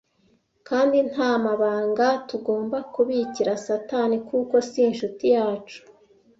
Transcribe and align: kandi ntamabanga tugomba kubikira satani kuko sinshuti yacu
kandi 0.67 0.97
ntamabanga 1.11 2.07
tugomba 2.29 2.77
kubikira 2.93 3.51
satani 3.65 4.17
kuko 4.27 4.55
sinshuti 4.71 5.25
yacu 5.35 5.79